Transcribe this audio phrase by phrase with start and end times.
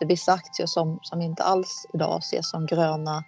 [0.00, 3.24] Vissa aktier som, som inte alls idag ses som gröna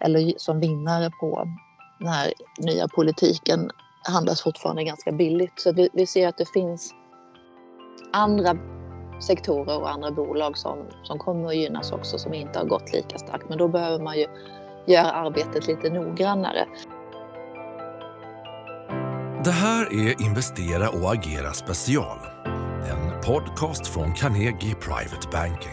[0.00, 1.48] eller som vinnare på
[1.98, 3.70] den här nya politiken
[4.08, 5.60] handlas fortfarande ganska billigt.
[5.60, 6.94] Så vi, vi ser att det finns
[8.12, 8.56] andra
[9.20, 13.18] sektorer och andra bolag som, som kommer att gynnas också som inte har gått lika
[13.18, 13.48] starkt.
[13.48, 14.26] Men då behöver man ju
[14.86, 16.66] göra arbetet lite noggrannare.
[19.44, 22.33] Det här är Investera och agera special.
[23.26, 25.72] Podcast från Carnegie Private Banking.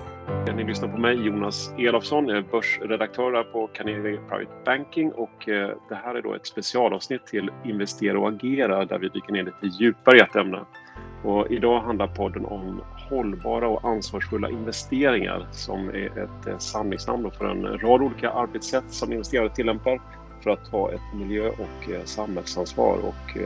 [0.55, 2.27] Ni lyssnar på mig, Jonas Elofsson.
[2.27, 6.47] Jag är börsredaktör här på Carnegie Private Banking och eh, det här är då ett
[6.47, 10.59] specialavsnitt till Investera och agera där vi dyker ner lite djupare i ett ämne.
[11.23, 17.45] Och idag handlar podden om hållbara och ansvarsfulla investeringar som är ett eh, samlingsnamn för
[17.45, 20.01] en rad olika arbetssätt som investerare tillämpar
[20.43, 22.97] för att ta ett miljö och eh, samhällsansvar.
[22.97, 23.37] Och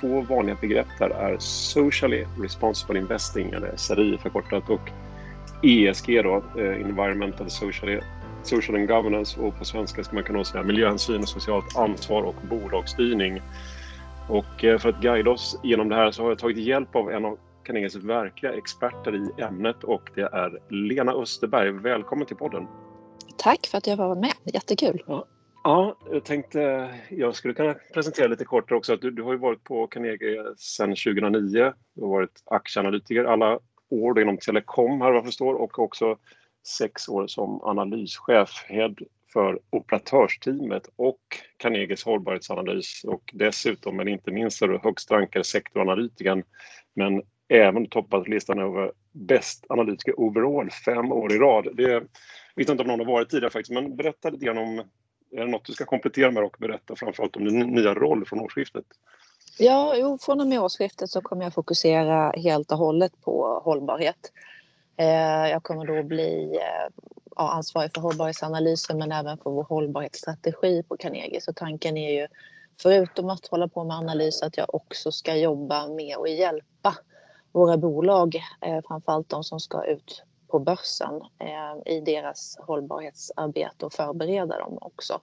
[0.00, 4.90] två vanliga begrepp där är Socially Responsible Investing, eller SRI förkortat, och
[5.64, 8.00] ESG då, eh, Environmental Social,
[8.42, 12.34] Social and Governance och på svenska ska man kunna säga miljöhänsyn och socialt ansvar och
[12.50, 13.42] bolagsstyrning.
[14.28, 17.10] Och eh, för att guida oss genom det här så har jag tagit hjälp av
[17.10, 21.70] en av Carnegies verkliga experter i ämnet och det är Lena Österberg.
[21.70, 22.66] Välkommen till podden!
[23.38, 25.02] Tack för att jag var med, jättekul!
[25.06, 25.26] Ja.
[25.66, 28.92] Ja, jag tänkte jag skulle kunna presentera lite kort också.
[28.92, 31.72] Att du, du har ju varit på Carnegie sedan 2009.
[31.94, 33.58] Du har varit aktieanalytiker alla
[33.90, 36.18] år inom telekom här vad jag förstår och också
[36.78, 38.94] sex år som analyschef, head
[39.32, 41.20] för operatörsteamet och
[41.56, 46.42] Carnegies hållbarhetsanalys och dessutom, men inte minst, är du högst rankade sektoranalytikern
[46.94, 51.68] men även toppat listan över bäst analytiker overall fem år i rad.
[51.76, 52.02] Det jag
[52.56, 54.82] vet inte om någon har varit tidigare faktiskt, men berätta lite grann om,
[55.34, 58.40] är det något du ska komplettera med och berätta framförallt om din nya roll från
[58.40, 58.84] årsskiftet?
[59.58, 64.32] Ja, jo, från och med årsskiftet så kommer jag fokusera helt och hållet på hållbarhet.
[64.96, 66.92] Eh, jag kommer då bli eh,
[67.36, 71.40] ansvarig för hållbarhetsanalysen men även för vår hållbarhetsstrategi på Carnegie.
[71.40, 72.26] Så tanken är ju,
[72.82, 76.94] förutom att hålla på med analys, att jag också ska jobba med och hjälpa
[77.52, 80.22] våra bolag, eh, framförallt de som ska ut
[80.54, 81.20] på börsen,
[81.86, 85.20] i deras hållbarhetsarbete och förbereda dem också.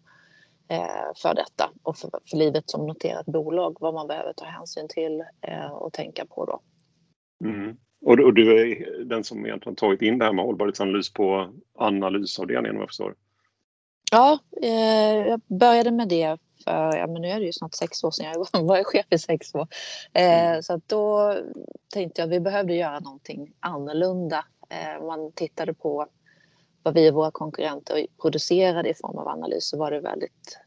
[0.68, 4.88] Eh, för detta och för, för livet som noterat bolag, vad man behöver ta hänsyn
[4.88, 6.62] till eh, och tänka på då.
[7.50, 7.78] Mm.
[8.06, 12.82] Och, du är den som egentligen tagit in det här med hållbarhetsanalys på analysavdelningen vad
[12.82, 13.16] jag förstår?
[14.12, 18.04] Ja, eh, jag började med det för, ja men nu är det ju snart sex
[18.04, 19.68] år sedan jag var chef i sex år.
[20.14, 20.64] Eh, mm.
[20.64, 21.36] Så då
[21.94, 24.46] tänkte jag att vi behövde göra någonting annorlunda.
[24.72, 26.08] Eh, man tittade på
[26.84, 30.60] vad vi och våra konkurrenter producerade i form av analys så var det väldigt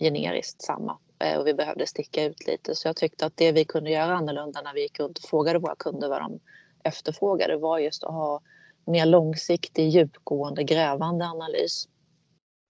[0.00, 2.74] generiskt samma eh, och vi behövde sticka ut lite.
[2.74, 5.58] Så jag tyckte att det vi kunde göra annorlunda när vi gick runt och frågade
[5.58, 6.40] våra kunder vad de
[6.84, 8.40] efterfrågade var just att ha
[8.84, 11.88] mer långsiktig, djupgående, grävande analys.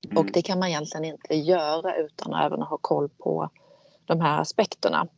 [0.04, 0.18] Mm.
[0.18, 3.50] Och det kan man egentligen inte göra utan att även ha koll på
[4.04, 5.08] de här aspekterna.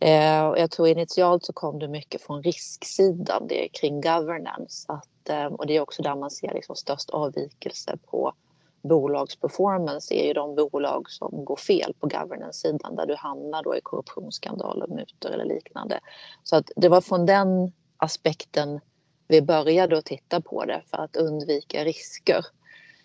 [0.00, 4.92] Eh, jag tror initialt så kom det mycket från risksidan, det är kring governance.
[4.92, 8.32] Att Eh, och det är också där man ser liksom störst avvikelse på
[8.82, 13.80] bolagsperformance är ju de bolag som går fel på governance-sidan där du hamnar då i
[13.80, 16.00] korruptionsskandaler, mutor eller liknande.
[16.42, 18.80] Så att det var från den aspekten
[19.28, 22.46] vi började att titta på det för att undvika risker.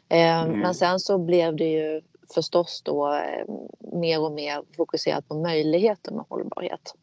[0.10, 0.60] Eh, mm.
[0.60, 2.02] Men sen så blev det ju
[2.34, 3.46] förstås då eh,
[3.80, 6.94] mer och mer fokuserat på möjligheter med hållbarhet.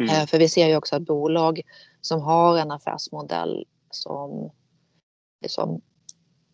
[0.00, 0.26] Mm.
[0.26, 1.60] För vi ser ju också att bolag
[2.00, 4.50] som har en affärsmodell som,
[5.48, 5.80] som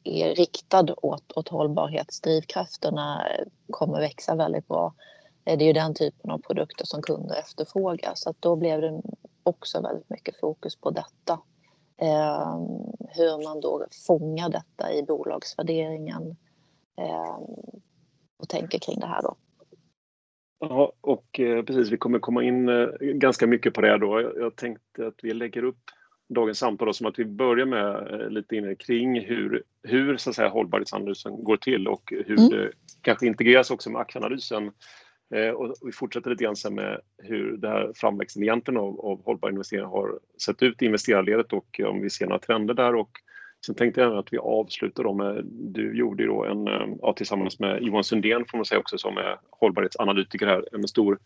[0.04, 3.26] är riktad åt, åt hållbarhetsdrivkrafterna
[3.70, 4.94] kommer växa väldigt bra.
[5.44, 9.02] Det är ju den typen av produkter som kunder efterfrågar så att då blev det
[9.42, 11.40] också väldigt mycket fokus på detta.
[11.96, 12.56] Eh,
[13.08, 16.51] hur man då fångar detta i bolagsvärderingen eh,
[18.36, 19.36] och tänker kring det här då.
[20.60, 24.20] Ja, och eh, precis, vi kommer komma in eh, ganska mycket på det då.
[24.20, 25.80] Jag, jag tänkte att vi lägger upp
[26.34, 30.36] dagens samtal som att vi börjar med eh, lite inne kring hur, hur så att
[30.36, 32.50] säga, hållbarhetsanalysen går till och hur mm.
[32.50, 34.70] det kanske integreras också med aktieanalysen.
[35.34, 39.24] Eh, och vi fortsätter lite grann sen med hur det här framväxten egentligen av, av
[39.24, 42.94] hållbar investering har sett ut i investerarledet och om vi ser några trender där.
[42.94, 43.10] Och
[43.66, 47.12] sen tänkte jag att vi avslutar då med, du gjorde ju då en, eh, ja,
[47.12, 51.18] tillsammans med Johan Sundén får man säga också som är hållbarhetsanalytiker här, en stor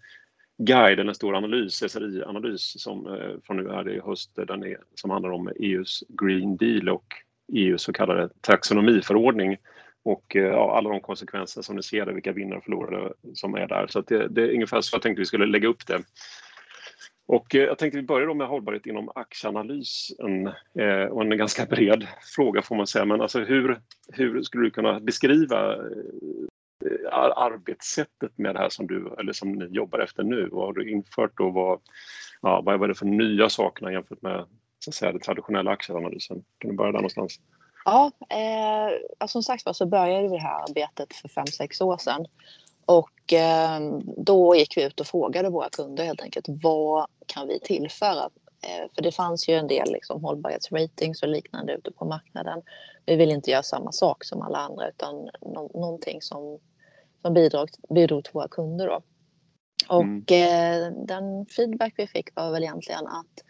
[0.59, 4.45] guide, eller en stor analys, SRI-analys som eh, från nu är det i höst, eh,
[4.45, 7.07] den är, som handlar om EUs Green Deal och
[7.53, 9.57] EUs så kallade taxonomiförordning
[10.03, 13.67] och ja, alla de konsekvenser som ni ser där, vilka vinnare och förlorare som är
[13.67, 13.87] där.
[13.87, 16.03] Så det, det, är ungefär så jag tänkte vi skulle lägga upp det.
[17.27, 20.47] Och eh, jag tänkte vi börjar då med hållbarhet inom aktieanalys, en,
[20.85, 22.07] eh, och en ganska bred
[22.37, 23.05] fråga får man säga.
[23.05, 23.81] Men alltså hur,
[24.13, 29.65] hur skulle du kunna beskriva eh, arbetssättet med det här som du eller som ni
[29.65, 30.49] jobbar efter nu?
[30.53, 31.81] Vad har du infört och vad,
[32.43, 34.47] ja, vad är det för nya sakerna jämfört med
[34.79, 36.45] så att säga, den traditionella aktieanalysen?
[36.59, 37.41] Kan du börja där någonstans?
[37.85, 41.97] Ja, eh, som sagt var så började vi det här arbetet för fem sex år
[41.97, 42.27] sedan.
[42.87, 43.81] Och eh,
[44.17, 48.31] då gick vi ut och frågade våra kunder helt enkelt vad kan vi tillföra?
[48.63, 52.63] Eh, för det fanns ju en del liksom, hållbarhetsratings och liknande ute på marknaden.
[53.07, 56.59] Vi vill inte göra samma sak som alla andra utan no någonting som,
[57.23, 58.87] som bidrog, bidrog till våra kunder.
[58.87, 59.03] Då.
[59.89, 60.85] Och mm.
[60.85, 63.43] eh, den feedback vi fick var väl egentligen att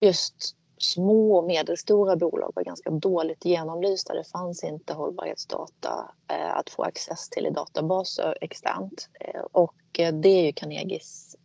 [0.00, 4.14] just små och medelstora bolag var ganska dåligt genomlysta.
[4.14, 9.08] Det fanns inte hållbarhetsdata eh, att få access till i databaser externt.
[9.20, 11.36] Eh, och eh, det är ju Carnegies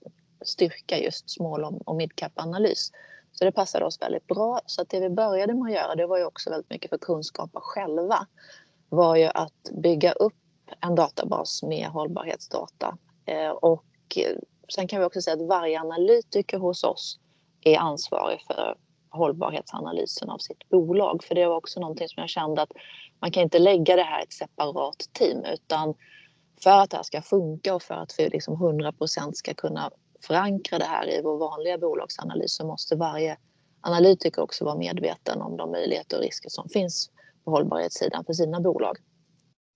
[0.42, 2.92] styrka, just small och midcap-analys.
[3.31, 4.62] Så det passade oss väldigt bra.
[4.66, 6.98] Så att det vi började med att göra, det var ju också väldigt mycket för
[6.98, 8.28] kunskaper själva,
[8.89, 10.33] var ju att bygga upp
[10.80, 12.98] en databas med hållbarhetsdata.
[13.25, 13.86] Eh, och
[14.16, 14.38] eh,
[14.75, 17.19] sen kan vi också säga att varje analytiker hos oss
[17.62, 18.75] är ansvarig för
[19.11, 21.23] hållbarhetsanalysen av sitt bolag.
[21.23, 22.71] För det var också någonting som jag kände att
[23.21, 25.93] man kan inte lägga det här i ett separat team utan
[26.63, 29.91] för att det här ska funka och för att vi liksom 100% ska kunna
[30.27, 33.37] förankra det här i vår vanliga bolagsanalys så måste varje
[33.81, 37.11] analytiker också vara medveten om de möjligheter och risker som finns
[37.45, 38.97] på hållbarhetssidan för sina bolag.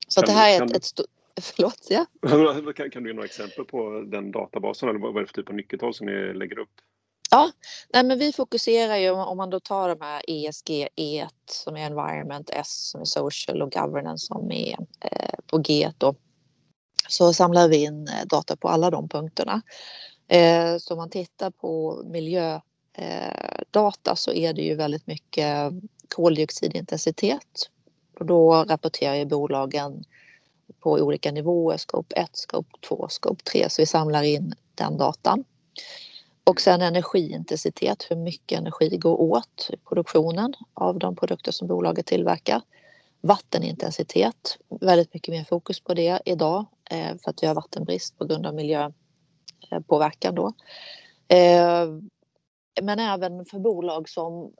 [0.07, 1.05] Så kan, det här är ett, ett stort...
[1.41, 2.05] Förlåt, ja?
[2.75, 5.49] kan, kan du ge några exempel på den databasen eller vad är det för typ
[5.49, 6.69] av nyckeltal som ni lägger upp?
[7.35, 7.51] Ja,
[7.93, 11.85] nej men vi fokuserar ju om man då tar de här ESG-E e som är
[11.85, 16.15] environment, S som är social och governance som är eh, på G då.
[17.09, 19.61] Så samlar vi in eh, data på alla de punkterna.
[20.27, 22.61] Eh, så om man tittar på miljödata
[24.11, 25.71] eh, så är det ju väldigt mycket
[26.15, 27.69] koldioxidintensitet
[28.19, 30.03] och då rapporterar ju bolagen
[30.79, 35.43] på olika nivåer, scope 1, scope 2, scope 3 så vi samlar in den datan.
[36.49, 42.05] Och sen energiintensitet, hur mycket energi går åt i produktionen av de produkter som bolaget
[42.05, 42.61] tillverkar.
[43.21, 48.25] Vattenintensitet, väldigt mycket mer fokus på det idag eh, för att vi har vattenbrist på
[48.25, 50.47] grund av miljöpåverkan då.
[51.27, 51.87] Eh,
[52.81, 54.51] men även för bolag som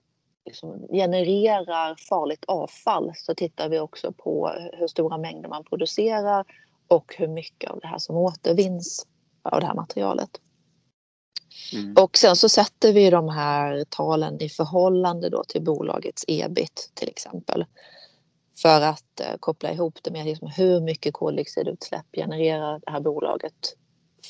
[0.44, 6.44] liksom genererar farligt avfall så tittar vi också på hur stora mängder man producerar
[6.88, 9.06] och hur mycket av det här som återvinns
[9.42, 10.40] av det här materialet.
[11.72, 11.94] Mm.
[11.96, 17.08] Och sen så sätter vi de här talen i förhållande då till bolagets ebit till
[17.08, 17.64] exempel.
[18.56, 23.76] För att eh, koppla ihop det med liksom hur mycket koldioxidutsläpp genererar det här bolaget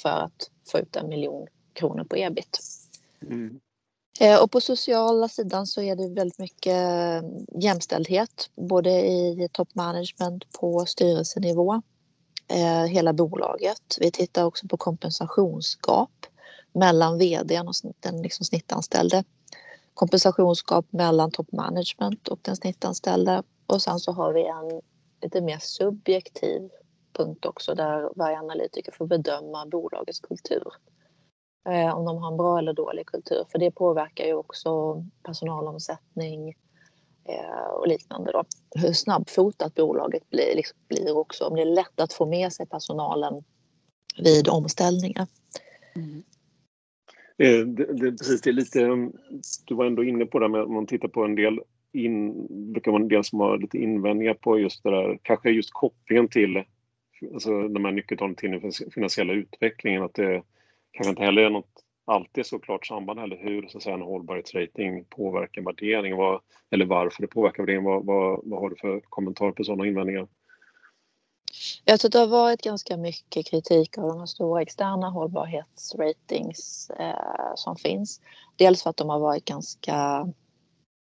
[0.02, 2.58] för att få ut en miljon kronor på ebit.
[3.22, 3.60] Mm.
[4.20, 7.22] Eh, och på sociala sidan så är det väldigt mycket eh,
[7.60, 11.82] jämställdhet både i top management på styrelsenivå,
[12.48, 13.96] eh, hela bolaget.
[14.00, 16.10] Vi tittar också på kompensationsgap
[16.76, 19.24] mellan vdn och den liksom snittanställde.
[19.94, 23.42] Kompensationsgap mellan top management och den snittanställde.
[23.66, 24.80] Och sen så har vi en
[25.22, 26.70] lite mer subjektiv
[27.12, 30.68] punkt också där varje analytiker får bedöma bolagets kultur.
[31.68, 33.44] Eh, om de har en bra eller dålig kultur.
[33.52, 36.48] För det påverkar ju också personalomsättning
[37.24, 38.32] eh, och liknande.
[38.32, 38.44] Då.
[38.74, 41.44] Hur snabbfotat bolaget blir, liksom, blir också.
[41.44, 43.44] Om det är lätt att få med sig personalen
[44.18, 45.26] vid omställningar.
[45.96, 46.22] Mm.
[47.38, 49.12] Eh, det, det, precis, det är lite, um,
[49.66, 51.60] du var ändå inne på det men om man tittar på en del
[51.92, 55.70] in, brukar vara en del som har lite invändningar på just det där, kanske just
[55.72, 56.64] kopplingen till
[57.34, 60.42] alltså de här nyckeltalen till den finansiella utvecklingen, att det
[60.92, 64.02] kanske inte heller är något alltid så klart samband heller hur så att säga, en
[64.02, 66.40] hållbarhetsrating påverkar värdering, vad,
[66.70, 67.84] eller varför det påverkar värdering.
[67.84, 70.26] Vad, vad, vad har du för kommentar på sådana invändningar?
[71.88, 77.76] Jag tror det har varit ganska mycket kritik av de stora externa hållbarhetsratings eh, som
[77.76, 78.20] finns.
[78.56, 80.28] Dels för att de har varit ganska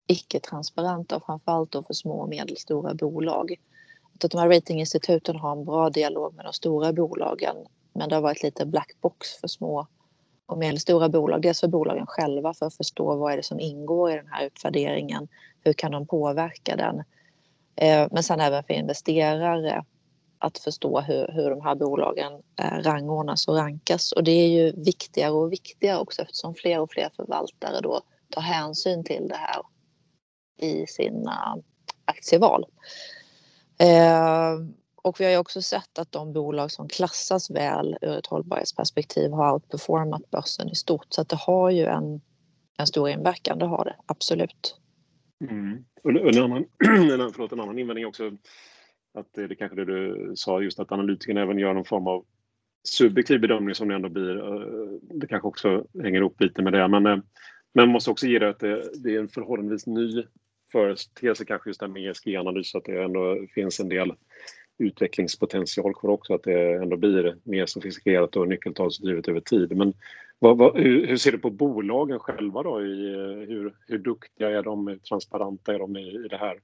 [0.08, 3.56] icke-transparenta och framförallt då för små och medelstora bolag.
[4.14, 7.56] Att de här ratinginstituten har en bra dialog med de stora bolagen
[7.94, 9.88] men det har varit lite black box för små
[10.46, 11.42] och medelstora bolag.
[11.42, 14.46] Dels för bolagen själva för att förstå vad är det som ingår i den här
[14.46, 15.28] utvärderingen.
[15.64, 17.04] Hur kan de påverka den?
[17.76, 19.86] Eh, men sen även för investerare
[20.40, 24.12] att förstå hur, hur de här bolagen eh, rangordnas och rankas.
[24.12, 28.42] Och det är ju viktigare och viktigare också eftersom fler och fler förvaltare då tar
[28.42, 29.62] hänsyn till det här
[30.62, 31.58] i sina
[32.06, 32.66] aktieval.
[33.80, 34.54] Eh,
[34.96, 39.32] och vi har ju också sett att de bolag som klassas väl ur ett hållbarhetsperspektiv
[39.32, 41.06] har outperformat börsen i stort.
[41.10, 42.22] Så att det har ju en,
[42.78, 44.76] en stor inverkan, det har det absolut.
[45.42, 45.86] Mm.
[46.04, 46.66] Och en, annan,
[47.34, 48.32] förlåt, en annan invändning också,
[49.20, 52.26] att det, är kanske det du sa, just att analytikerna även gör någon form av
[52.84, 54.38] subjektiv bedömning som det ändå blir.
[54.38, 54.68] Eh,
[55.02, 56.88] det kanske också hänger ihop lite med det.
[56.88, 57.18] Men eh,
[57.76, 60.24] man måste också ge det att det, det är en förhållandevis ny
[60.72, 64.14] företeelse kanske just det med ESG-analys, att det ändå finns en del
[64.80, 69.78] utvecklingspotential kvar också, att det ändå blir mer sofistikerat och nyckeltalsdrivet över tid.
[69.78, 69.94] Men
[70.40, 72.82] vad, vad, hur, hur, ser du på bolagen själva då?
[72.82, 73.10] I,
[73.48, 74.88] hur, hur duktiga är de?
[74.88, 76.60] Hur transparenta är de i, i det här?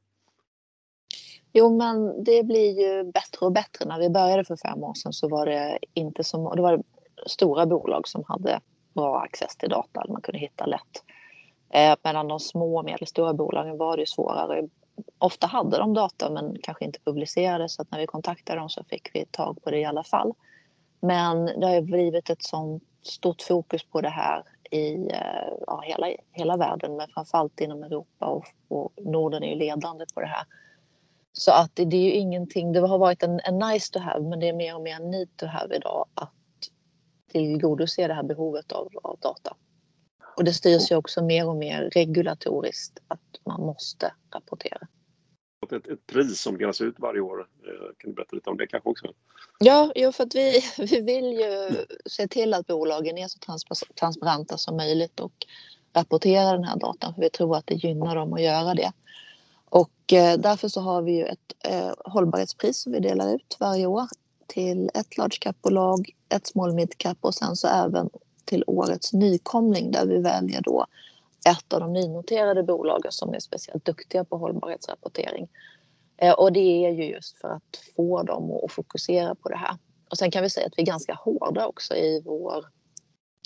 [1.54, 3.86] Jo, men det blir ju bättre och bättre.
[3.86, 6.84] När vi började för fem år sedan så var det inte så det var
[7.26, 8.60] stora bolag som hade
[8.94, 11.04] bra access till data, man kunde hitta lätt.
[11.74, 14.68] Eh, medan de små och medelstora bolagen var det svårare.
[15.18, 18.84] Ofta hade de data men kanske inte publicerade så att när vi kontaktade dem så
[18.84, 20.34] fick vi tag på det i alla fall.
[21.00, 25.82] Men det har ju blivit ett sånt stort fokus på det här i eh, ja,
[25.86, 30.28] hela, hela världen men framförallt inom Europa och, och Norden är ju ledande på det
[30.28, 30.46] här.
[31.34, 34.30] Så att det, det är ju ingenting, det har varit en, en nice to have
[34.30, 36.34] men det är mer och mer en need to have idag att
[37.32, 39.56] tillgodose det här behovet av, av data.
[40.38, 44.88] Och det styrs ju också mer och mer regulatoriskt att man måste rapportera.
[45.72, 47.46] Ett, ett pris som delas ut varje år, eh,
[47.98, 49.08] kan du berätta lite om det kanske också?
[49.60, 53.40] Ja, jo, för att vi, vi vill ju se till att bolagen är så
[54.00, 55.34] transparenta som möjligt och
[55.94, 58.92] rapporterar den här datan för vi tror att det gynnar dem att göra det.
[59.74, 63.86] Och eh, därför så har vi ju ett eh, hållbarhetspris som vi delar ut varje
[63.86, 64.08] år
[64.48, 68.10] till ett large cap-bolag, ett small mid cap och sen så även
[68.46, 70.86] till årets nykomling där vi väljer då
[71.50, 75.48] ett av de nynoterade bolagen som är speciellt duktiga på hållbarhetsrapportering.
[76.18, 79.78] Eh, och det är ju just för att få dem att fokusera på det här.
[80.10, 82.66] Och sen kan vi säga att vi är ganska hårda också i vår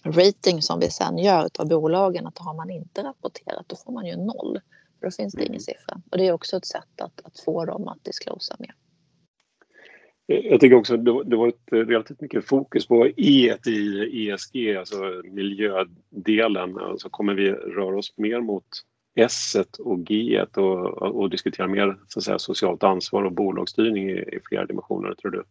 [0.03, 4.05] rating som vi sen gör av bolagen att har man inte rapporterat då får man
[4.05, 4.59] ju noll.
[4.99, 5.59] Då finns det ingen mm.
[5.59, 6.01] siffra.
[6.11, 8.73] Och det är också ett sätt att, att få dem att disclosa mer.
[10.25, 15.21] Jag tycker också att det var ett relativt mycket fokus på E i ESG, alltså
[15.23, 16.77] miljödelen.
[16.77, 18.65] Alltså kommer vi röra oss mer mot
[19.15, 24.39] S och G och, och diskutera mer så säga, socialt ansvar och bolagsstyrning i, i
[24.49, 25.43] flera dimensioner, tror du?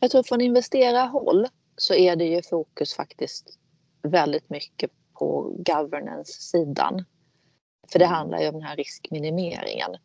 [0.00, 3.58] Jag tror från investerarhåll så är det ju fokus faktiskt
[4.02, 7.04] väldigt mycket på governance-sidan.
[7.92, 8.14] För det mm.
[8.14, 9.96] handlar ju om den här riskminimeringen.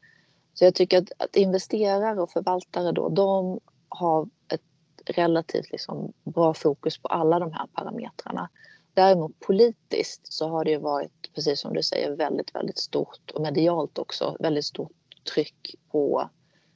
[0.53, 3.59] Så jag tycker att, att investerare och förvaltare då, de
[3.89, 4.61] har ett
[5.05, 8.49] relativt liksom bra fokus på alla de här parametrarna.
[8.93, 13.41] Däremot politiskt så har det ju varit, precis som du säger, väldigt, väldigt stort och
[13.41, 14.91] medialt också, väldigt stort
[15.33, 16.29] tryck på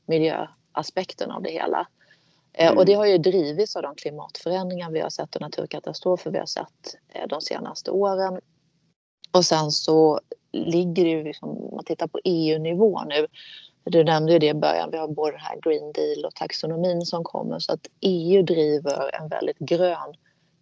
[0.05, 1.87] miljöaspekten av det hela.
[2.53, 2.77] Mm.
[2.77, 2.99] Och det mm.
[2.99, 7.27] har ju drivits av de klimatförändringar vi har sett och naturkatastrofer vi har sett eh,
[7.27, 8.39] de senaste åren.
[9.37, 10.19] Och sen så
[10.51, 13.27] ligger det ju, liksom, om man tittar på EU-nivå nu,
[13.83, 17.01] du nämnde ju det i början, vi har både den här Green Deal och taxonomin
[17.01, 20.13] som kommer så att EU driver en väldigt grön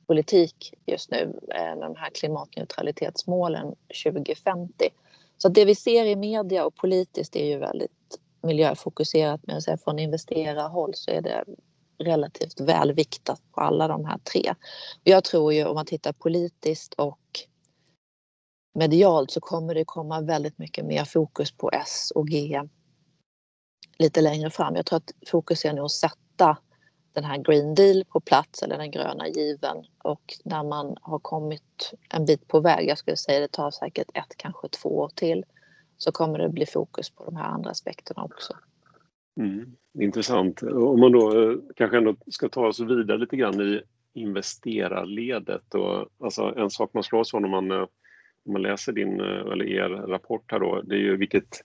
[0.07, 4.89] politik just nu eh, med de här klimatneutralitetsmålen 2050.
[5.37, 9.99] Så det vi ser i media och politiskt är ju väldigt miljöfokuserat men säga från
[9.99, 11.43] investerarhåll så är det
[11.97, 14.53] relativt välviktat på alla de här tre.
[15.03, 17.19] Jag tror ju om man tittar politiskt och
[18.75, 22.61] medialt så kommer det komma väldigt mycket mer fokus på S och G
[23.97, 24.75] lite längre fram.
[24.75, 26.57] Jag tror att fokus är nu att sätta
[27.13, 31.93] den här Green Deal på plats eller den gröna given och när man har kommit
[32.09, 35.45] en bit på väg, jag skulle säga det tar säkert ett, kanske två år till,
[35.97, 38.53] så kommer det bli fokus på de här andra aspekterna också.
[39.39, 40.63] Mm, intressant.
[40.63, 43.81] Om man då eh, kanske ändå ska ta oss vidare lite grann i
[44.13, 47.85] investerarledet och alltså en sak man slås av när man, eh,
[48.45, 51.61] man läser din eh, eller er rapport här då, det är ju vilket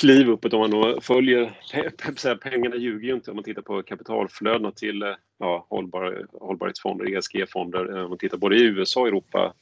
[0.00, 4.70] kliv uppåt om man då följer, pengarna ljuger ju inte om man tittar på kapitalflödena
[4.70, 9.54] till eh, ja, hållbar, hållbarhetsfonder, ESG-fonder, eh, om man tittar både i USA och Europa.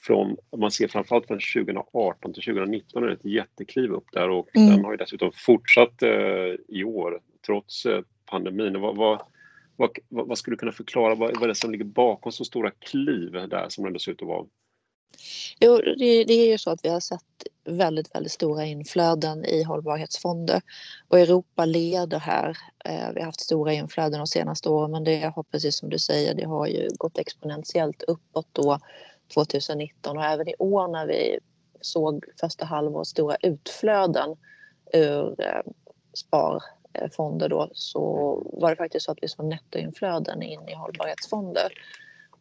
[0.00, 4.56] Från, man ser framförallt från 2018 till 2019 är det ett jättekliv upp där och
[4.56, 4.70] mm.
[4.70, 8.80] den har ju dessutom fortsatt eh, i år trots eh, pandemin.
[8.80, 9.20] Vad, vad,
[9.76, 12.70] vad, vad, skulle du kunna förklara, vad, vad är det som ligger bakom så stora
[12.70, 14.46] kliv där som det ser ut att vara?
[15.60, 17.22] Jo, det, det, är ju så att vi har sett
[17.64, 20.62] väldigt, väldigt stora inflöden i hållbarhetsfonder
[21.08, 22.56] och Europa leder här.
[22.84, 25.98] Eh, vi har haft stora inflöden de senaste åren men det har precis som du
[25.98, 28.78] säger, det har ju gått exponentiellt uppåt då
[29.34, 31.38] 2019 och även i år när vi
[31.80, 34.36] såg första halvåret stora utflöden
[34.92, 35.62] ur eh,
[37.48, 38.02] då så
[38.52, 41.72] var det faktiskt så att vi såg nettoinflöden in i hållbarhetsfonder.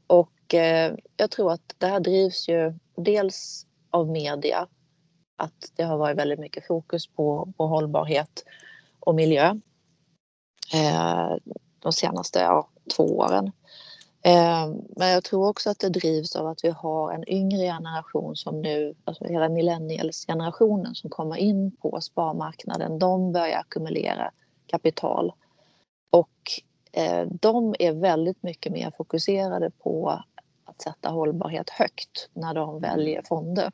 [0.08, 4.68] Och eh, jag tror att det här drivs ju dels av media,
[5.38, 8.44] att det har varit väldigt mycket fokus på, på hållbarhet
[9.00, 9.56] och miljö
[10.74, 11.36] eh,
[11.80, 13.51] de senaste ja, två åren.
[14.22, 18.36] Eh, men jag tror också att det drivs av att vi har en yngre generation
[18.36, 24.32] som nu, alltså hela millennials-generationen som kommer in på sparmarknaden, de börjar ackumulera
[24.68, 25.34] kapital.
[26.10, 26.62] Och
[26.92, 30.24] eh, de är väldigt mycket mer fokuserade på
[30.78, 33.72] att sätta hållbarhet högt när de väljer fonder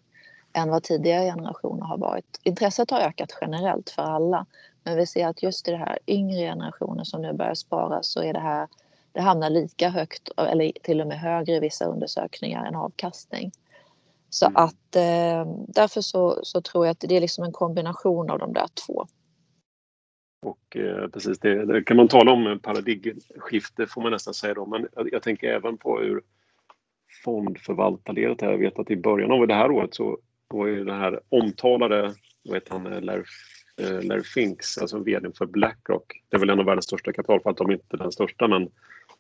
[0.54, 2.40] än vad tidigare generationer har varit.
[2.44, 4.46] Intresset har ökat generellt för alla
[4.84, 8.24] men vi ser att just i det här yngre generationer som nu börjar spara så
[8.24, 8.68] är det här
[9.12, 13.52] det hamnar lika högt eller till och med högre i vissa undersökningar än avkastning.
[14.30, 14.56] Så mm.
[14.56, 18.54] att eh, därför så, så tror jag att det är liksom en kombination av de
[18.54, 19.08] där två.
[20.46, 24.88] Och eh, precis, det, kan man tala om paradigmskifte får man nästan säga då, men
[24.96, 26.22] jag, jag tänker även på hur
[27.24, 28.52] fondförvaltarledet här.
[28.52, 30.18] Jag vet att i början av det här året så
[30.48, 33.24] var ju den här omtalade, vad heter han, eh, Larry
[33.78, 36.22] Larry eh, Finks, alltså vd för Blackrock.
[36.30, 38.70] Det är väl en av världens största kapitalförvaltare, om inte den största, men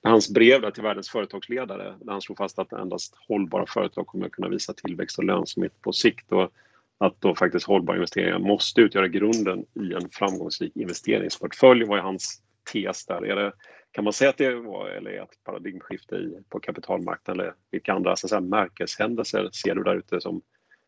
[0.03, 4.31] hans brev till världens företagsledare där han slog fast att endast hållbara företag kommer att
[4.31, 6.51] kunna visa tillväxt och lönsamhet på sikt och
[6.97, 12.41] att då faktiskt hållbara investeringar måste utgöra grunden i en framgångsrik investeringsportfölj var hans
[12.73, 13.25] tes där.
[13.25, 13.53] Är det,
[13.93, 17.93] kan man säga att det var eller är ett paradigmskifte i, på kapitalmarknaden eller vilka
[17.93, 20.41] andra så att märkeshändelser ser du där ute som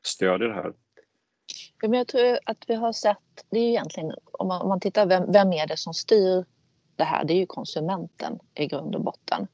[0.03, 0.73] stödjer det här?
[1.81, 4.79] Ja, men jag tror att vi har sett, det är egentligen om man, om man
[4.79, 6.45] tittar vem, vem är det som styr
[6.95, 9.47] det här, det är ju konsumenten i grund och botten.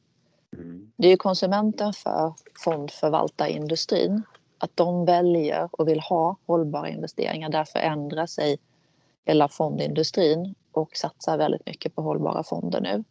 [0.53, 0.91] Mm.
[0.97, 4.23] Det är ju konsumenten för fondförvaltarindustrin.
[4.57, 7.49] Att de väljer och vill ha hållbara investeringar.
[7.49, 8.57] Därför ändrar sig
[9.25, 13.03] hela fondindustrin och satsar väldigt mycket på hållbara fonder nu.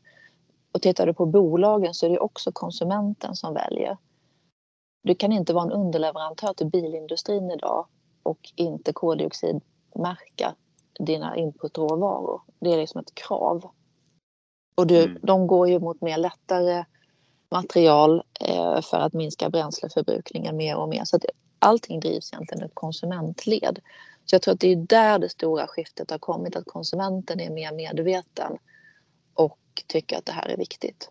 [0.72, 3.96] Och tittar du på bolagen så är det också konsumenten som väljer.
[5.02, 7.86] Du kan inte vara en underleverantör till bilindustrin idag
[8.22, 10.54] och inte koldioxidmärka
[10.98, 12.40] dina inputråvaror.
[12.58, 13.70] Det är liksom ett krav.
[14.74, 15.18] Och du, mm.
[15.22, 16.84] de går ju mot mer lättare
[17.50, 21.04] material eh, för att minska bränsleförbrukningen mer och mer.
[21.04, 21.24] Så att
[21.58, 23.80] allting drivs egentligen ett konsumentled.
[24.24, 27.50] Så jag tror att det är där det stora skiftet har kommit, att konsumenten är
[27.50, 28.58] mer medveten
[29.86, 31.10] tycker att det här är viktigt.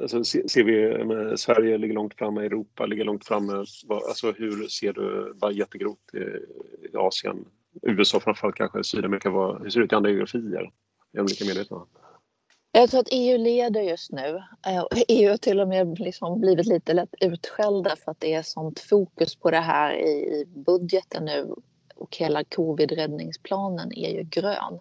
[0.00, 3.52] Alltså, ser vi, Sverige ligger långt framme, Europa ligger långt framme.
[3.88, 6.14] Alltså, hur ser du, bara jättegrovt,
[6.92, 7.44] i Asien,
[7.82, 10.70] USA framförallt kanske, Sydamerika, vad, hur ser det ut i andra geografier?
[11.12, 11.86] Är de lika medvetna?
[12.72, 14.42] Jag tror att EU leder just nu.
[15.08, 18.80] EU har till och med liksom blivit lite lätt utskällda för att det är sånt
[18.80, 21.54] fokus på det här i budgeten nu.
[21.94, 24.78] Och hela covid-räddningsplanen är ju grön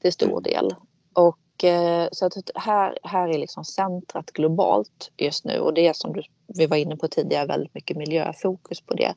[0.00, 0.42] till stor mm.
[0.42, 0.74] del.
[1.12, 5.86] Och eh, Eh, så att här, här är liksom centrat globalt just nu och det
[5.86, 9.14] är som du, vi var inne på tidigare väldigt mycket miljöfokus på det.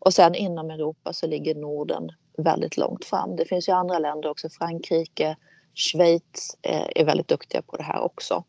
[0.00, 3.36] Och sen inom Europa så ligger Norden väldigt långt fram.
[3.36, 5.36] Det finns ju andra länder också, Frankrike,
[5.74, 8.44] Schweiz eh, är väldigt duktiga på det här också.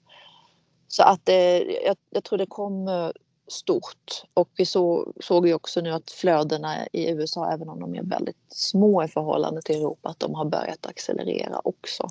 [0.87, 3.13] Så att eh, jag, jag tror det kommer
[3.47, 7.95] stort och vi så, såg ju också nu att flödena i USA, även om de
[7.95, 12.09] är väldigt små i förhållande till Europa, att de har börjat accelerera också.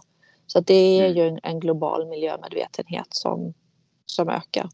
[0.48, 1.16] Så det är mm.
[1.16, 3.54] ju en, en global miljömedvetenhet som,
[4.06, 4.68] som ökar.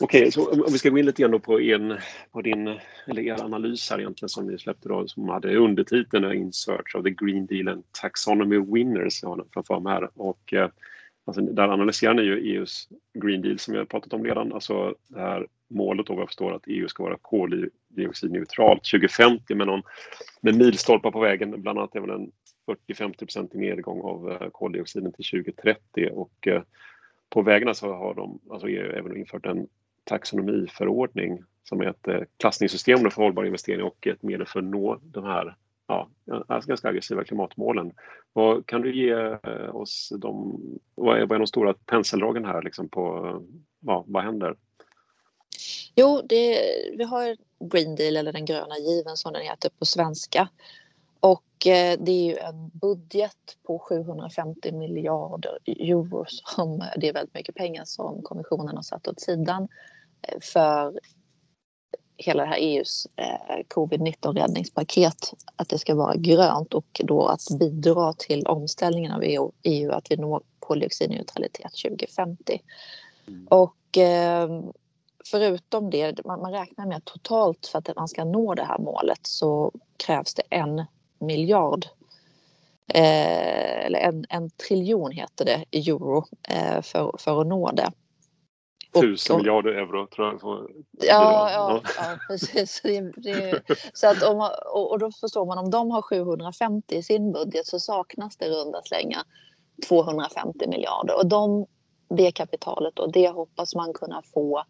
[0.00, 1.98] Okej, okay, så om vi ska gå in lite grann på, en,
[2.32, 6.52] på din, eller er analys här egentligen som ni släppte då, som hade undertiteln In
[6.52, 10.10] Search of the Green Deal and Taxonomy Winners, jag har den framför mig här.
[10.14, 10.70] Och, eh,
[11.24, 14.94] alltså, där analyserar ni ju EUs Green Deal som vi har pratat om redan, alltså
[15.08, 19.82] det här målet då vad jag förstår att EU ska vara koldioxidneutralt 2050 med, någon,
[20.40, 22.30] med milstolpar på vägen, bland annat även en
[22.66, 26.62] 40-50 nedgång av eh, koldioxiden till 2030 och eh,
[27.28, 29.68] på vägarna så har de, alltså EU även infört en
[30.04, 34.98] taxonomiförordning som är ett eh, klassningssystem för hållbar investering och ett medel för att nå
[35.02, 36.08] de här ja,
[36.66, 37.92] ganska aggressiva klimatmålen.
[38.32, 39.36] Vad kan du ge
[39.68, 40.60] oss de,
[40.94, 43.42] vad är, vad är de stora penseldragen här liksom på,
[43.80, 44.56] ja, vad händer?
[45.94, 46.58] Jo, det,
[46.96, 50.48] vi har Green Deal eller den gröna given som den heter på svenska
[51.20, 57.54] och det är ju en budget på 750 miljarder euro som det är väldigt mycket
[57.54, 59.68] pengar som kommissionen har satt åt sidan
[60.22, 61.00] eh, för
[62.16, 67.58] hela det här EUs eh, covid-19 räddningspaket att det ska vara grönt och då att
[67.58, 72.62] bidra till omställningen av EU, EU att vi når koldioxidneutralitet 2050.
[73.28, 73.46] Mm.
[73.50, 73.76] Och
[75.30, 78.78] förutom det, man, man räknar med att totalt för att man ska nå det här
[78.78, 80.84] målet så krävs det en
[81.22, 81.86] miljard
[82.94, 87.92] Eh, eller en, en triljon heter det, euro eh, för, för att nå det.
[89.00, 90.40] Tusen miljarder euro tror jag.
[90.40, 92.80] Får ja, ja, ja, precis.
[92.82, 97.02] Det, det, så att om, och, och då förstår man om de har 750 i
[97.02, 99.24] sin budget så saknas det runda slänga
[99.88, 101.16] 250 miljarder.
[101.16, 101.66] Och de,
[102.08, 104.64] det kapitalet och det hoppas man kunna få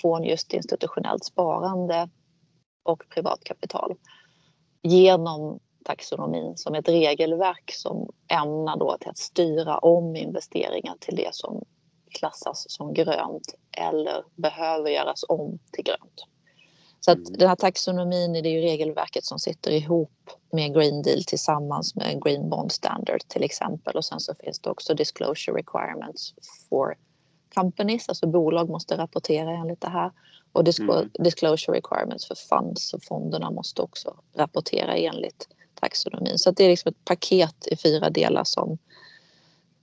[0.00, 2.08] från just institutionellt sparande
[2.82, 3.94] och privatkapital
[4.82, 11.34] genom taxonomin som ett regelverk som ämnar då till att styra om investeringar till det
[11.34, 11.64] som
[12.10, 16.24] klassas som grönt eller behöver göras om till grönt.
[17.00, 17.32] Så att mm.
[17.32, 22.24] den här taxonomin är det ju regelverket som sitter ihop med Green Deal tillsammans med
[22.24, 26.34] Green Bond Standard till exempel och sen så finns det också disclosure requirements
[26.68, 26.96] for
[27.54, 30.12] companies, alltså bolag måste rapportera enligt det här
[30.52, 31.10] och mm.
[31.18, 35.48] disclosure requirements för funds och fonderna måste också rapportera enligt
[35.80, 36.38] taxonomin.
[36.38, 38.78] Så det är liksom ett paket i fyra delar som,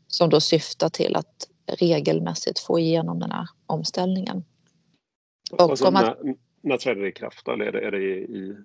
[0.07, 4.43] som då syftar till att regelmässigt få igenom den här omställningen.
[5.51, 7.47] Och alltså, man, när, när träder det i kraft?
[7.47, 8.55] Eller är det, är det i, i,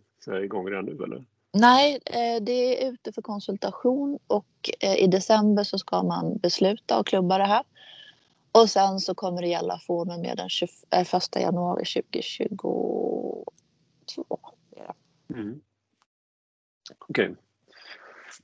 [0.45, 1.05] igång redan nu?
[1.05, 1.25] Eller?
[1.53, 6.99] Nej, eh, det är ute för konsultation och eh, i december så ska man besluta
[6.99, 7.65] och klubba det här.
[8.53, 13.45] Och sen så kommer det gälla från och med den 21 eh, januari 2022.
[15.35, 15.61] Mm.
[17.09, 17.35] Okej.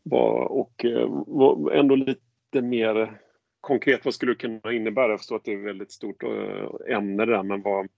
[0.05, 0.22] Okay.
[0.48, 3.20] Och eh, ändå lite mer
[3.61, 5.11] konkret, vad skulle det kunna innebära?
[5.11, 7.88] Jag förstår att det är ett väldigt stort eh, ämne det där, men vad,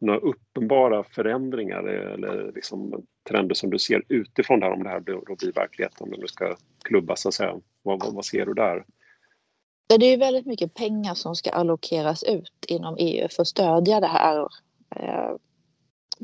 [0.00, 5.00] några uppenbara förändringar eh, eller liksom trender som du ser utifrån där om det här
[5.00, 7.60] blir, blir verklighet, om det ska klubbas så att säga.
[7.82, 8.84] Vad, vad, vad ser du där?
[9.98, 14.06] Det är väldigt mycket pengar som ska allokeras ut inom EU för att stödja det
[14.06, 14.48] här
[14.96, 15.36] eh,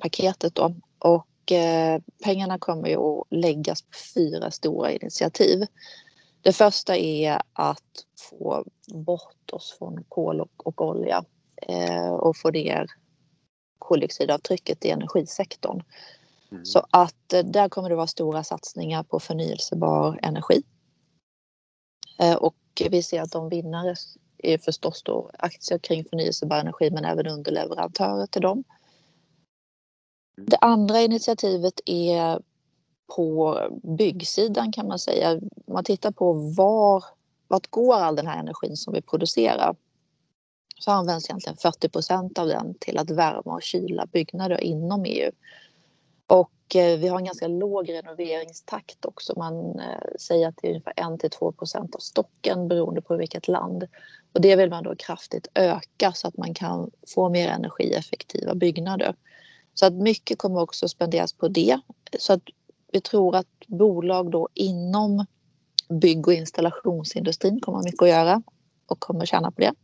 [0.01, 0.75] paketet då.
[0.99, 1.27] Och
[2.25, 5.67] pengarna kommer ju att läggas på fyra stora initiativ.
[6.41, 11.25] Det första är att få bort oss från kol och, och olja
[11.63, 12.87] eh, och få ner
[13.79, 15.83] koldioxidavtrycket i energisektorn.
[16.51, 16.65] Mm.
[16.65, 20.63] Så att eh, där kommer det vara stora satsningar på förnyelsebar energi.
[22.19, 22.57] Eh, och
[22.91, 23.95] vi ser att de vinnare
[24.39, 28.65] är förstås då aktier kring förnyelsebar energi men även underleverantörer till dem.
[30.37, 32.41] Det andra initiativet är
[33.17, 35.33] på byggsidan kan man säga.
[35.33, 37.05] Om man tittar på var,
[37.49, 39.77] vart går all den här energin som vi producerar
[40.79, 45.31] så används egentligen 40 procent av den till att värma och kyla byggnader inom EU.
[46.27, 49.39] Och eh, vi har en ganska låg renoveringstakt också.
[49.39, 53.17] Man eh, säger att det är ungefär 1 till 2 procent av stocken beroende på
[53.17, 53.89] vilket land.
[54.33, 59.15] Och det vill man då kraftigt öka så att man kan få mer energieffektiva byggnader.
[59.79, 61.81] Så att mycket kommer också spenderas på det.
[62.19, 62.43] Så att
[62.93, 65.27] vi tror att bolag då inom
[65.89, 68.43] bygg och installationsindustrin kommer ha mycket att göra
[68.87, 69.75] och kommer tjäna på det.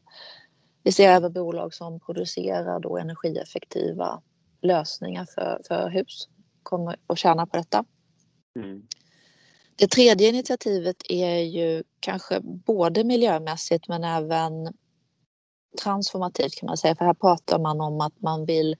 [0.82, 4.22] Vi ser även bolag som producerar då energieffektiva
[4.62, 6.28] lösningar för, för hus
[6.62, 7.84] kommer att tjäna på detta.
[8.56, 8.82] Mm.
[9.76, 14.74] Det tredje initiativet är ju kanske både miljömässigt men även
[15.82, 16.96] transformativt kan man säga.
[16.96, 18.76] För här pratar man om att man vill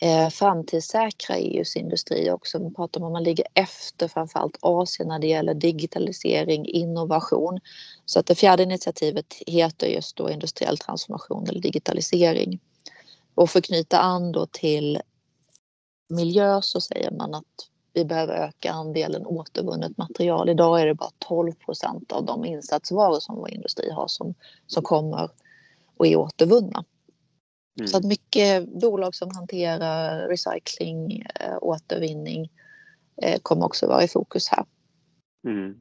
[0.00, 2.58] eh, framtidssäkra EUs industri också.
[2.58, 7.60] Man pratar om att man ligger efter framförallt Asien när det gäller digitalisering, innovation.
[8.04, 12.60] Så att det fjärde initiativet heter just då industriell transformation eller digitalisering.
[13.34, 15.00] Och för att knyta an då till
[16.08, 17.44] miljö så säger man att
[17.92, 20.48] vi behöver öka andelen återvunnet material.
[20.48, 24.34] Idag är det bara 12 procent av de insatsvaror som vår industri har som,
[24.66, 25.30] som kommer
[25.96, 26.84] och är återvunna.
[27.78, 27.88] Mm.
[27.88, 32.50] Så att mycket bolag som hanterar recycling, äh, återvinning
[33.22, 34.64] äh, kommer också vara i fokus här.
[35.46, 35.80] Mm.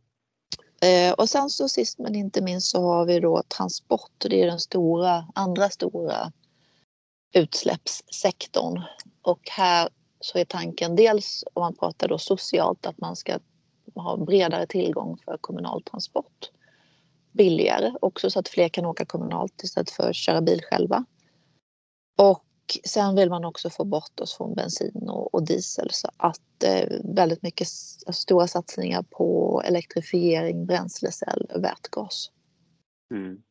[0.82, 4.12] Äh, och sen så sist men inte minst så har vi då transport.
[4.18, 6.32] Det är den stora, andra stora
[7.34, 8.82] utsläppssektorn.
[9.22, 13.40] Och här så är tanken dels om man pratar då socialt att man ska
[13.96, 16.52] ha bredare tillgång för kommunal transport.
[17.32, 21.06] Billigare också så att fler kan åka kommunalt istället för att köra bil själva.
[22.18, 22.44] Och
[22.84, 26.98] sen vill man också få bort oss från bensin och, och diesel så att eh,
[27.16, 27.68] väldigt mycket
[28.06, 32.32] alltså, stora satsningar på elektrifiering, bränslecell, vätgas.
[33.12, 33.42] Mm.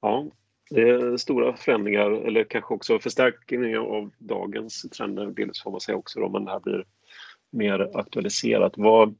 [0.00, 0.26] Ja,
[0.70, 5.26] det är stora förändringar eller kanske också förstärkningar av dagens trender.
[5.26, 6.84] Delvis får man säga också då, men det här blir
[7.50, 8.72] mer aktualiserat.
[8.76, 9.14] Vad,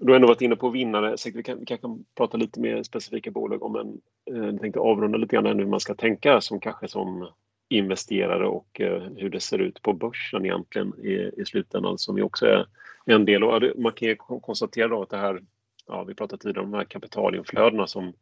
[0.00, 2.60] du har ändå varit inne på vinnare, så vi, kan, vi kanske kan prata lite
[2.60, 4.00] mer specifika bolag om en,
[4.36, 7.28] eh, jag tänkte avrunda lite grann hur man ska tänka som kanske som
[7.68, 12.22] investerare och eh, hur det ser ut på börsen egentligen i, i slutändan som ju
[12.22, 12.66] också är
[13.06, 13.44] en del.
[13.44, 15.42] Och man kan ju konstatera då att det här
[15.86, 18.12] ja, vi pratade tidigare om de här kapitalinflödena som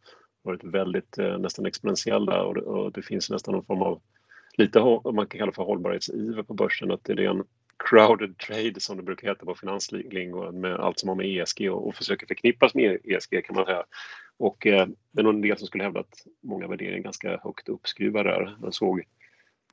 [0.42, 4.00] varit väldigt eh, nästan exponentiella och, och det finns nästan någon form av
[4.56, 7.44] lite man kan kalla för hållbarhetsiver på börsen, att det är en
[7.78, 11.88] crowded trade som det brukar heta på finanslingo med allt som har med ESG och,
[11.88, 13.84] och försöker förknippas med ESG kan man säga.
[14.36, 17.40] Och eh, det är nog en del som skulle hävda att många värderingar är ganska
[17.44, 18.56] högt uppskruvade där.
[18.62, 19.02] Jag såg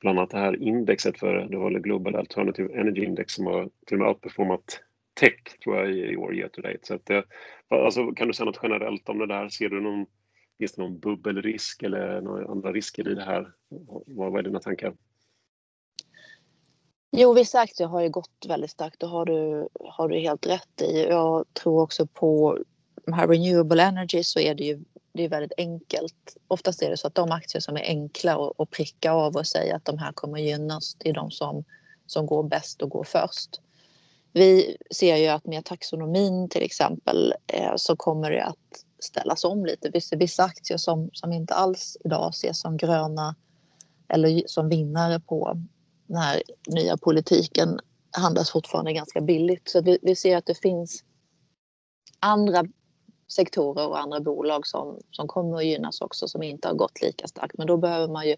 [0.02, 3.96] bland annat det här indexet för det var Global Alternative Energy Index som har till
[3.96, 4.82] och med outperformat
[5.14, 6.80] tech tror jag i, i år year to date.
[6.82, 7.22] Så att, eh,
[7.68, 9.50] alltså, kan du säga något generellt om det där?
[9.50, 10.06] Ser du någon,
[10.58, 13.52] finns det någon bubbelrisk eller några andra risker i det här?
[14.06, 14.94] Vad, vad är dina tankar?
[17.18, 19.00] Jo, vissa aktier har ju gått väldigt starkt.
[19.00, 21.04] Det har du, har du helt rätt i.
[21.04, 22.60] Jag tror också på
[23.06, 26.38] de här renewable energy så är det ju det är väldigt enkelt.
[26.48, 29.76] Oftast är det så att de aktier som är enkla att, pricka av och säga
[29.76, 31.64] att de här kommer gynnas, det är de som,
[32.08, 33.62] som går bäst och går först.
[34.34, 39.66] Vi ser ju att med taxonomin till exempel eh, så kommer det att ställas om
[39.66, 39.90] lite.
[39.90, 43.36] Vi ser vissa aktier som, som inte alls idag ses som gröna
[44.08, 45.62] eller som vinnare på
[46.08, 47.80] den här nya politiken
[48.12, 49.70] handlas fortfarande ganska billigt.
[49.70, 51.04] Så vi, vi ser att det finns
[52.20, 52.66] andra
[53.28, 57.28] sektorer och andra bolag som, som kommer att gynnas också som inte har gått lika
[57.28, 57.58] starkt.
[57.58, 58.36] Men då behöver man ju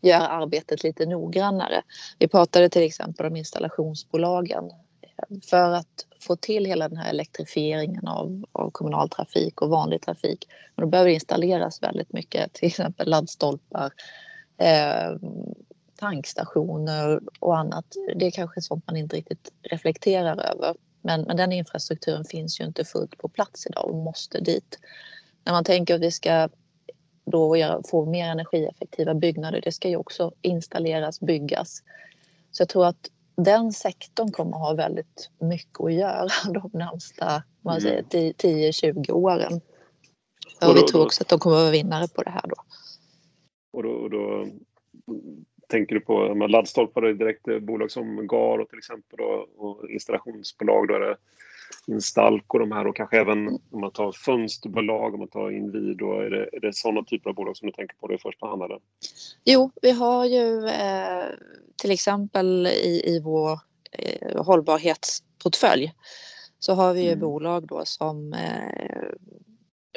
[0.00, 1.82] göra arbetet lite noggrannare.
[2.18, 4.64] Vi pratade till exempel om installationsbolagen.
[5.00, 10.48] Eh, för att få till hela den här elektrifieringen av, av kommunaltrafik och vanlig trafik.
[10.76, 13.92] då behöver det installeras väldigt mycket, till exempel laddstolpar,
[14.58, 15.16] eh,
[16.02, 17.84] tankstationer och annat.
[18.16, 20.74] Det är kanske sånt man inte riktigt reflekterar över.
[21.02, 24.78] Men, men den infrastrukturen finns ju inte fullt på plats idag och måste dit.
[25.44, 26.48] När man tänker att vi ska
[27.24, 31.82] då göra, få mer energieffektiva byggnader, det ska ju också installeras, byggas.
[32.50, 37.42] Så jag tror att den sektorn kommer att ha väldigt mycket att göra de närmsta
[37.64, 38.04] mm.
[38.10, 39.60] 10-20 åren.
[40.60, 42.44] Och, och då, vi tror också att de kommer att vara vinnare på det här
[42.48, 42.56] då.
[43.72, 44.46] Och då, och då
[45.72, 49.90] tänker du på med laddstolpar och direkt eh, bolag som Garo till exempel då, och
[49.90, 50.88] installationsbolag.
[50.88, 51.16] Då är det
[51.86, 56.12] Instalco de här och kanske även om man tar fönsterbolag, om man tar Inwido.
[56.12, 58.46] Är det, är det sådana typer av bolag som du tänker på det i första
[58.46, 58.62] hand?
[58.62, 58.78] Eller?
[59.44, 61.26] Jo, vi har ju eh,
[61.76, 63.60] till exempel i, i vår
[63.92, 65.92] eh, hållbarhetsportfölj
[66.58, 67.20] så har vi ju mm.
[67.20, 69.08] bolag då som eh,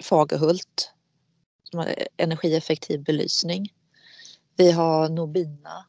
[0.04, 0.92] Fagerhult
[1.64, 3.70] som har energieffektiv belysning.
[4.58, 5.86] Vi har Nobina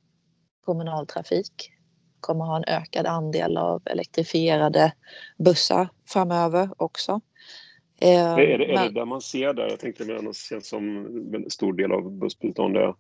[0.64, 1.72] kommunaltrafik.
[2.20, 4.92] Kommer ha en ökad andel av elektrifierade
[5.38, 7.20] bussar framöver också.
[8.00, 9.68] Är det, är det där man ser där?
[9.68, 12.96] Jag tänkte annars känns som en stor del av bussbeståndet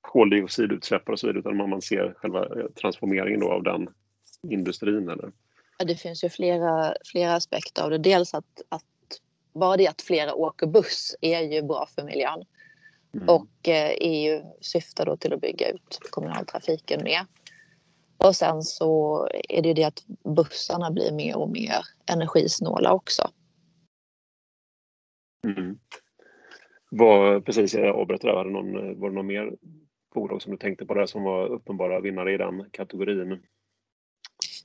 [0.00, 2.46] koldioxidutsläpp och så vidare utan man ser själva
[2.80, 3.88] transformeringen då av den
[4.50, 5.32] industrin eller?
[5.78, 7.98] Det finns ju flera, flera aspekter av det.
[7.98, 8.84] Dels att, att
[9.52, 12.44] bara det att flera åker buss är ju bra för miljön.
[13.14, 13.28] Mm.
[13.28, 13.50] Och
[14.00, 17.26] EU eh, syftar då till att bygga ut kommunaltrafiken mer.
[18.16, 20.04] Och sen så är det ju det att
[20.36, 23.30] bussarna blir mer och mer energisnåla också.
[25.46, 25.78] Mm.
[26.90, 28.34] Var, precis, jag avbröt där.
[28.34, 29.52] Var det, någon, var det någon mer
[30.14, 33.42] bolag som du tänkte på där som var uppenbara vinnare i den kategorin?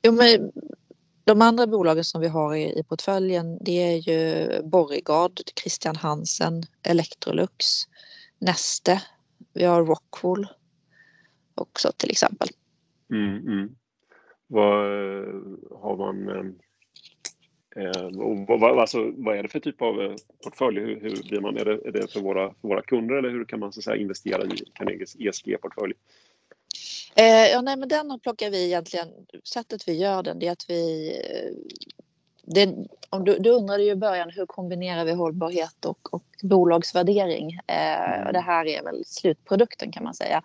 [0.04, 0.52] Jo, men
[1.24, 6.64] de andra bolagen som vi har i, i portföljen det är ju Borregaard, Christian Hansen,
[6.84, 7.66] Electrolux,
[8.46, 9.02] Neste,
[9.54, 10.48] vi har Rockwool
[11.56, 12.48] också till exempel.
[13.12, 13.76] Mm, mm.
[14.48, 14.86] Vad
[15.82, 16.30] har man
[17.76, 18.10] eh,
[18.48, 20.80] vad, alltså, vad är det för typ av eh, portfölj?
[20.80, 21.58] Hur, hur blir man?
[21.58, 23.98] Är det, är det för, våra, för våra kunder eller hur kan man så säga,
[23.98, 25.94] investera i Carnegies ESG-portfölj?
[27.16, 29.08] Eh, ja, nej, men den plockar vi egentligen,
[29.44, 31.12] sättet vi gör den det är att vi
[32.46, 32.76] det,
[33.10, 37.60] om du, du undrade ju i början hur kombinerar vi hållbarhet och, och bolagsvärdering?
[37.68, 40.44] Eh, och det här är väl slutprodukten kan man säga.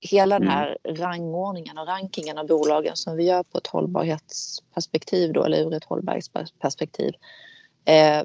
[0.00, 0.58] Hela den mm.
[0.58, 5.74] här rangordningen och rankingen av bolagen som vi gör på ett hållbarhetsperspektiv då, eller ur
[5.74, 7.14] ett hållbarhetsperspektiv.
[7.84, 8.22] Eh,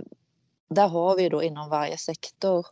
[0.70, 2.66] där har vi då inom varje sektor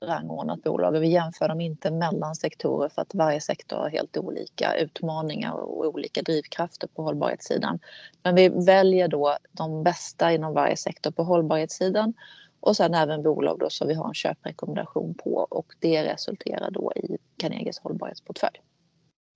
[0.00, 4.16] rangordnat bolag och vi jämför dem inte mellan sektorer för att varje sektor har helt
[4.16, 7.78] olika utmaningar och olika drivkrafter på hållbarhetssidan.
[8.22, 12.14] Men vi väljer då de bästa inom varje sektor på hållbarhetssidan
[12.60, 16.92] och sen även bolag då som vi har en köprekommendation på och det resulterar då
[16.96, 18.60] i Carnegies hållbarhetsportfölj.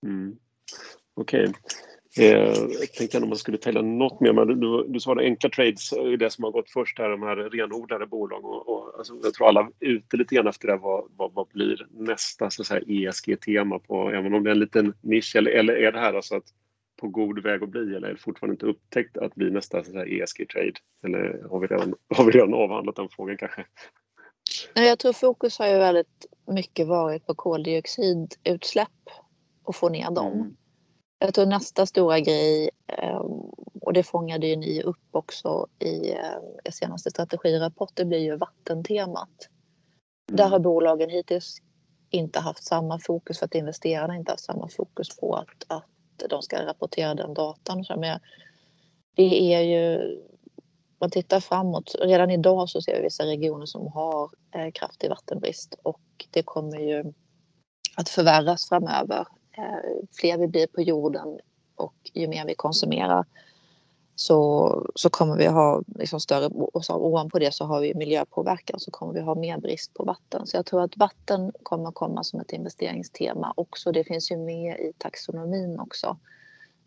[0.05, 0.37] Mm.
[1.15, 1.47] Okej.
[1.49, 1.53] Okay.
[2.17, 5.93] Eh, jag tänkte om man skulle tälla något mer, men du, du svarade enkla trades
[5.93, 8.45] är det som har gått först här, de här renodlade bolagen.
[8.45, 11.47] Och, och, alltså, jag tror alla är ute lite grann efter det, vad, vad, vad
[11.47, 12.49] blir nästa
[12.87, 16.35] ESG-tema på, även om det är en liten nisch, eller, eller är det här alltså
[16.35, 16.53] att
[17.01, 20.73] på god väg att bli eller är det fortfarande inte upptäckt att bli nästa ESG-trade?
[21.03, 23.65] Eller har vi, redan, har vi redan avhandlat den frågan kanske?
[24.75, 28.89] Nej, jag tror fokus har ju väldigt mycket varit på koldioxidutsläpp
[29.63, 30.57] och få ner dem.
[31.23, 33.21] Jag tror nästa stora grej, ehm,
[33.81, 38.37] och det fångade ju ni upp också i er eh, senaste strategirapport, det blir ju
[38.37, 39.29] vattentemat.
[40.29, 40.37] Mm.
[40.37, 41.57] Där har bolagen hittills
[42.09, 46.41] inte haft samma fokus för att investerarna inte haft samma fokus på att, att de
[46.41, 47.85] ska rapportera den datan.
[47.97, 48.19] Men
[49.15, 50.17] det är ju,
[50.99, 55.75] man tittar framåt, redan idag så ser vi vissa regioner som har eh, kraftig vattenbrist
[55.83, 57.13] och det kommer ju
[57.95, 59.27] att förvärras framöver.
[59.57, 61.39] Eh, fler vi blir på jorden
[61.75, 63.25] och ju mer vi konsumerar
[64.15, 68.79] så, så kommer vi ha liksom större, och så ovanpå det så har vi miljöpåverkan
[68.79, 70.47] så kommer vi ha mer brist på vatten.
[70.47, 73.91] Så jag tror att vatten kommer komma som ett investeringstema också.
[73.91, 76.17] Det finns ju med i taxonomin också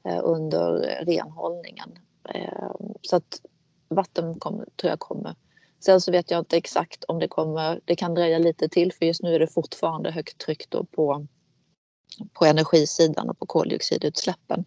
[0.05, 0.73] eh, under
[1.05, 1.99] renhållningen.
[2.29, 2.71] Eh,
[3.03, 3.41] så att
[3.89, 5.35] vatten kommer, tror jag kommer.
[5.81, 9.07] Sen så vet jag inte exakt om det kommer, det kan dröja lite till för
[9.07, 11.27] just nu är det fortfarande högt tryck då på,
[12.33, 14.65] på energisidan och på koldioxidutsläppen.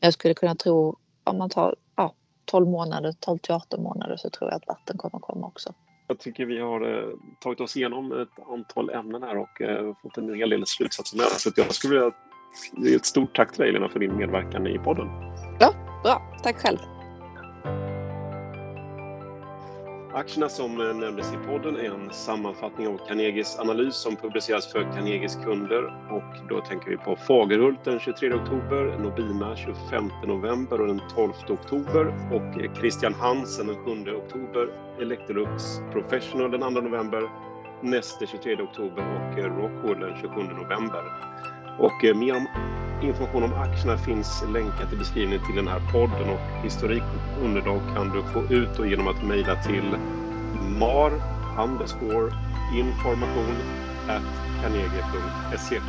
[0.00, 4.30] Jag skulle kunna tro om man tar ja, 12 månader, 12 till 18 månader så
[4.30, 5.74] tror jag att vatten kommer komma också.
[6.06, 7.08] Jag tycker vi har eh,
[7.40, 11.26] tagit oss igenom ett antal ämnen här och eh, fått en hel del slutsatser med.
[11.26, 12.12] Så jag skulle vilja
[12.76, 15.06] ge ett stort tack till dig Lena för din medverkan i podden.
[15.60, 15.72] Ja,
[16.02, 16.40] bra.
[16.42, 16.78] Tack själv.
[20.12, 24.82] Aktierna som eh, nämndes i podden är en sammanfattning av Carnegies analys som publiceras för
[24.82, 30.86] Carnegies kunder och då tänker vi på Fagerhult den 23 oktober, Nobina 25 november och
[30.86, 34.68] den 12 oktober och Christian Hansen den 7 oktober,
[35.00, 37.22] Electrolux Professional den 2 november,
[37.82, 41.02] Neste 23 oktober och Rockwool den 27 november.
[41.78, 42.46] Och eh, mer om
[43.02, 47.80] information om aktierna finns länkat i beskrivningen till den här podden och historik och underlag
[47.94, 49.96] kan du få ut och genom att mejla till
[50.78, 51.12] mar
[52.74, 53.56] information
[54.08, 54.22] at
[54.62, 55.80] carnegie.se.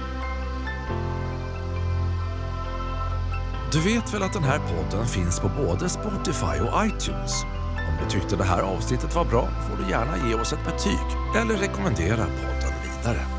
[3.72, 7.44] Du vet väl att den här podden finns på både Spotify och iTunes?
[7.90, 11.08] Om du tyckte det här avsnittet var bra får du gärna ge oss ett betyg
[11.36, 13.39] eller rekommendera podden vidare.